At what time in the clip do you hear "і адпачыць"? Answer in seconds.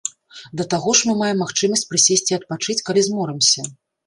2.35-2.79